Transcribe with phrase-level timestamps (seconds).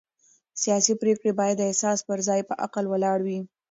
[0.61, 3.39] سیاسي پرېکړې باید د احساس پر ځای پر عقل ولاړې وي